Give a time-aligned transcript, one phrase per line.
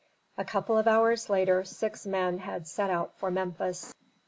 [0.35, 3.93] A couple of hours later six men had set out for Memphis.